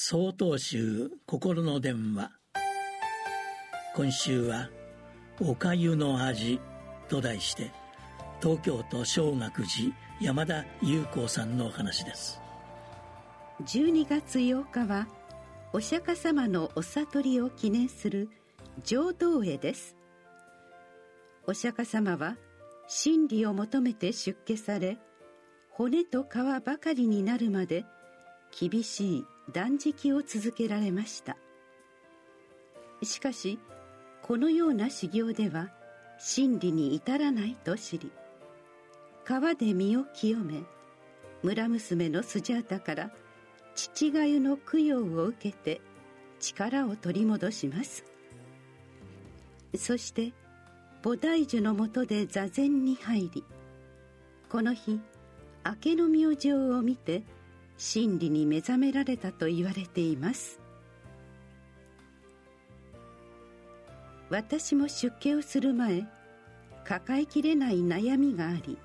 [0.00, 2.30] 総統集心の電話。
[3.96, 4.70] 今週は
[5.42, 6.60] 「おかゆの味」
[7.10, 7.72] と題して
[8.40, 12.40] 東京都小学寺山田裕子さんのお話です。
[13.64, 15.08] 12月8日は
[15.72, 18.30] お釈迦様のお悟りを記念する
[18.84, 19.96] 浄土絵です。
[21.44, 22.36] お釈迦様は
[22.86, 24.96] 真理を求めて出家され
[25.72, 27.84] 骨と皮ばかりになるまで
[28.56, 31.36] 厳しい断食を続けられました。
[33.02, 33.58] しかし
[34.22, 35.70] このような修行では
[36.18, 38.10] 真理に至らないと知り
[39.24, 40.62] 川で身を清め
[41.42, 43.10] 村娘のスジャータから
[43.76, 45.80] 父がゆの供養を受けて
[46.40, 48.04] 力を取り戻します。
[49.76, 50.32] そして
[51.02, 53.44] 菩提樹のもとで座禅に入り
[54.48, 54.98] この日
[55.64, 57.22] 明けの明星を見て
[57.78, 60.60] 真理に目覚められたと言われています。
[64.28, 66.06] 私も出家をする前
[66.84, 68.76] 抱えきれない悩みがあり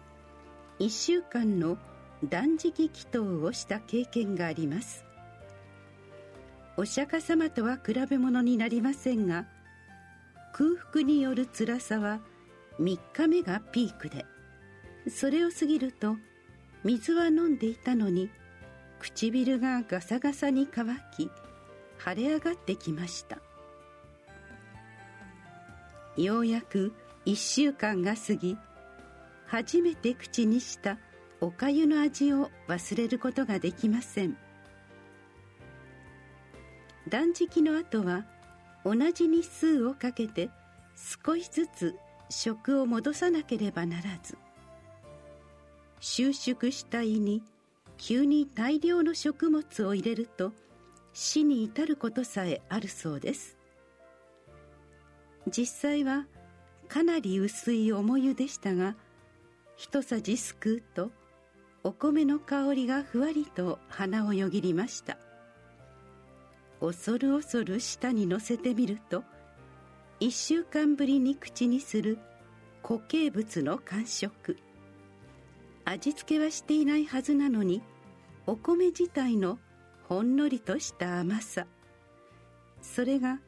[0.79, 1.77] 1週間の
[2.23, 5.03] 断食祈祷をした経験があります。
[6.77, 9.45] お釈迦様とは比べ物になりませんが
[10.53, 12.19] 空腹による辛さは
[12.79, 14.25] 3日目がピークで
[15.07, 16.15] それを過ぎると
[16.83, 18.31] 水は飲んでいたのに
[19.03, 21.29] 唇がガサガサに乾き
[22.03, 23.39] 腫れ上がってきました。
[26.15, 26.93] ようやく
[27.25, 28.57] 1週間が過ぎ
[29.45, 30.97] 初めて口にした
[31.41, 34.37] おかゆの味を忘れることができません。
[37.09, 38.25] 断食の後は
[38.85, 40.49] 同じ日数をかけて
[40.95, 41.95] 少しずつ
[42.29, 44.37] 食を戻さなければならず
[45.99, 47.43] 収縮した胃に
[47.97, 50.51] 急に大量の食物を入れると
[51.13, 53.57] 死に至ることさえあるそうです。
[55.47, 56.25] 実際は
[56.87, 58.95] かなり薄い重湯でしたが
[59.75, 61.11] 一さじすくうと
[61.83, 65.17] お米の香りがふわりと鼻をよぎりました。
[66.79, 69.23] 恐る恐る舌に乗せてみると
[70.19, 72.17] 一週間ぶりに口にする
[72.81, 74.57] 固形物の感触。
[75.85, 77.81] 味付けはしていないはずなのに
[78.45, 79.59] お米自体の
[80.09, 81.65] ほんのりとした甘さ。
[82.81, 83.39] それが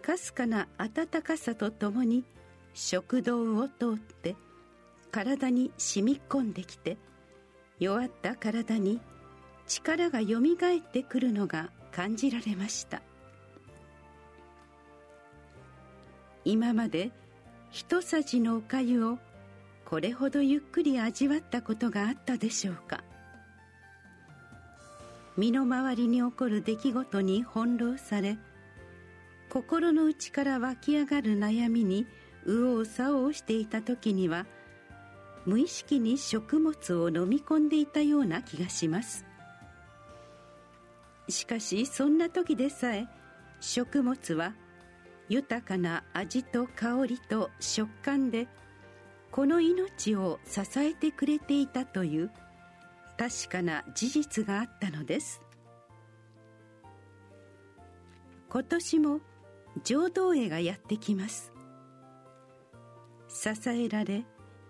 [0.00, 2.24] かすかな温かさとともに
[2.72, 4.36] 食道を通って
[5.10, 6.96] 体に染み込んできて
[7.78, 9.00] 弱った体に
[9.66, 13.02] 力がよみがえってくるのが感じられました。
[16.44, 17.10] 今まで
[17.70, 19.18] 一さじのおかゆを
[19.84, 23.02] これほどゆっくり味わったことがあったでしょうか。
[25.36, 28.38] 身の回りに起こる出来事に翻弄され
[29.50, 32.06] 心の内から湧き上がる悩みに
[32.46, 34.46] 右往左往していた時には
[35.46, 39.26] 無意識に食物を飲み込んでいたような気がします。
[41.28, 43.06] しかしそんな時でさえ
[43.60, 44.54] 食物は
[45.28, 48.46] 豊かな味と香りと食感で
[49.30, 52.30] この命を支えてくれていたという
[53.16, 55.40] 確かな事実があったのです。
[58.48, 59.20] 今年も
[59.82, 61.52] 浄土へがやってきます。
[63.28, 64.24] 支えられ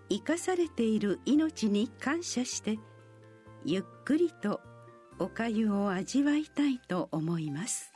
[0.09, 2.79] 生かされている命に感謝して
[3.63, 4.61] ゆっくりと
[5.19, 7.91] おかゆを味わいたいと思います。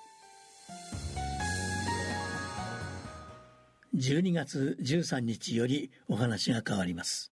[3.95, 7.33] 12月13日よりお話が変わります。